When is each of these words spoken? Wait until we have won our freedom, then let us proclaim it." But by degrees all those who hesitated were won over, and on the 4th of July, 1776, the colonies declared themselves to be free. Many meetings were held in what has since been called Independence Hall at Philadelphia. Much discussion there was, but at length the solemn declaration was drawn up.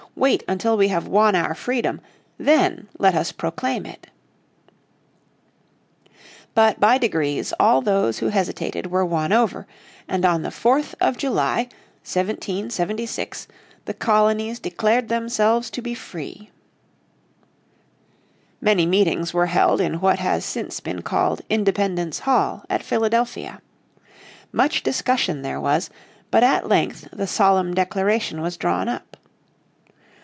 Wait 0.13 0.43
until 0.47 0.75
we 0.75 0.89
have 0.89 1.07
won 1.07 1.35
our 1.35 1.55
freedom, 1.55 1.99
then 2.37 2.85
let 2.99 3.15
us 3.15 3.31
proclaim 3.31 3.85
it." 3.87 4.07
But 6.53 6.79
by 6.81 6.97
degrees 6.97 7.53
all 7.59 7.81
those 7.81 8.19
who 8.19 8.27
hesitated 8.27 8.87
were 8.87 9.05
won 9.05 9.31
over, 9.31 9.65
and 10.09 10.25
on 10.25 10.41
the 10.43 10.49
4th 10.51 10.93
of 10.99 11.15
July, 11.17 11.69
1776, 12.03 13.47
the 13.85 13.93
colonies 13.93 14.59
declared 14.59 15.07
themselves 15.07 15.69
to 15.71 15.81
be 15.81 15.95
free. 15.95 16.51
Many 18.59 18.85
meetings 18.85 19.33
were 19.33 19.45
held 19.47 19.79
in 19.79 20.01
what 20.01 20.19
has 20.19 20.43
since 20.45 20.81
been 20.81 21.01
called 21.03 21.41
Independence 21.49 22.19
Hall 22.19 22.63
at 22.69 22.83
Philadelphia. 22.83 23.59
Much 24.51 24.83
discussion 24.83 25.41
there 25.41 25.61
was, 25.61 25.89
but 26.29 26.43
at 26.43 26.67
length 26.69 27.07
the 27.13 27.25
solemn 27.27 27.73
declaration 27.73 28.41
was 28.41 28.57
drawn 28.57 28.89
up. 28.89 29.07